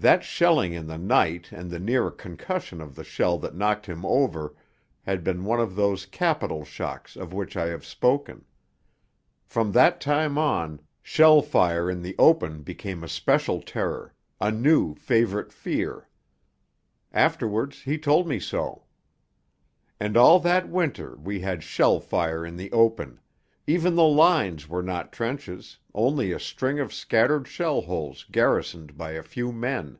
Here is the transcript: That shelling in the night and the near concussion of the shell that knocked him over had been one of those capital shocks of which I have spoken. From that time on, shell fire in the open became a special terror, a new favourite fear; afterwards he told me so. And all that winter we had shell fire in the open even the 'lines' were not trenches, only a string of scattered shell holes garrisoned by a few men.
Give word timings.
That 0.00 0.22
shelling 0.22 0.74
in 0.74 0.86
the 0.86 0.96
night 0.96 1.50
and 1.50 1.72
the 1.72 1.80
near 1.80 2.08
concussion 2.12 2.80
of 2.80 2.94
the 2.94 3.02
shell 3.02 3.36
that 3.40 3.56
knocked 3.56 3.86
him 3.86 4.06
over 4.06 4.54
had 5.02 5.24
been 5.24 5.44
one 5.44 5.58
of 5.58 5.74
those 5.74 6.06
capital 6.06 6.64
shocks 6.64 7.16
of 7.16 7.32
which 7.32 7.56
I 7.56 7.66
have 7.70 7.84
spoken. 7.84 8.44
From 9.44 9.72
that 9.72 10.00
time 10.00 10.38
on, 10.38 10.78
shell 11.02 11.42
fire 11.42 11.90
in 11.90 12.00
the 12.00 12.14
open 12.16 12.62
became 12.62 13.02
a 13.02 13.08
special 13.08 13.60
terror, 13.60 14.14
a 14.40 14.52
new 14.52 14.94
favourite 14.94 15.52
fear; 15.52 16.08
afterwards 17.12 17.82
he 17.82 17.98
told 17.98 18.28
me 18.28 18.38
so. 18.38 18.84
And 19.98 20.16
all 20.16 20.38
that 20.38 20.68
winter 20.68 21.16
we 21.16 21.40
had 21.40 21.64
shell 21.64 21.98
fire 21.98 22.46
in 22.46 22.54
the 22.56 22.70
open 22.70 23.18
even 23.70 23.96
the 23.96 24.02
'lines' 24.02 24.66
were 24.66 24.82
not 24.82 25.12
trenches, 25.12 25.78
only 25.92 26.32
a 26.32 26.40
string 26.40 26.80
of 26.80 26.90
scattered 26.90 27.46
shell 27.46 27.82
holes 27.82 28.24
garrisoned 28.32 28.96
by 28.96 29.10
a 29.10 29.22
few 29.22 29.52
men. 29.52 29.98